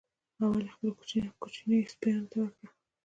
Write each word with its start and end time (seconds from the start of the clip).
اول 0.41 0.63
یې 0.67 0.71
خپلو 0.75 0.91
کوچنیو 1.39 1.91
سپیانو 1.93 2.29
ته 2.31 2.35
ورکړه. 2.39 2.67